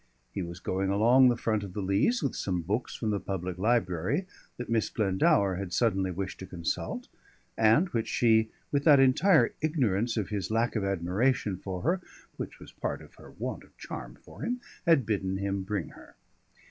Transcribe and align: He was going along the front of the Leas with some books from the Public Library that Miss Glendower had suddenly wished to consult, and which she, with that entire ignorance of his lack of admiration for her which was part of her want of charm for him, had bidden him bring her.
He 0.31 0.41
was 0.41 0.59
going 0.59 0.89
along 0.89 1.29
the 1.29 1.37
front 1.37 1.61
of 1.63 1.73
the 1.73 1.81
Leas 1.83 2.23
with 2.23 2.35
some 2.35 2.63
books 2.63 2.95
from 2.95 3.11
the 3.11 3.19
Public 3.19 3.59
Library 3.59 4.25
that 4.57 4.67
Miss 4.67 4.89
Glendower 4.89 5.57
had 5.57 5.71
suddenly 5.71 6.09
wished 6.09 6.39
to 6.39 6.47
consult, 6.47 7.07
and 7.55 7.87
which 7.89 8.07
she, 8.07 8.49
with 8.71 8.83
that 8.85 8.99
entire 8.99 9.53
ignorance 9.61 10.17
of 10.17 10.29
his 10.29 10.49
lack 10.49 10.75
of 10.75 10.83
admiration 10.83 11.55
for 11.55 11.83
her 11.83 12.01
which 12.37 12.57
was 12.59 12.71
part 12.71 13.03
of 13.03 13.13
her 13.21 13.29
want 13.29 13.63
of 13.63 13.77
charm 13.77 14.15
for 14.19 14.41
him, 14.43 14.59
had 14.87 15.05
bidden 15.05 15.37
him 15.37 15.61
bring 15.61 15.89
her. 15.89 16.15